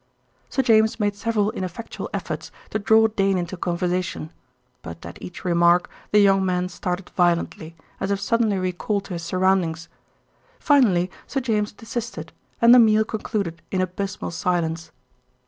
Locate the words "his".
9.13-9.21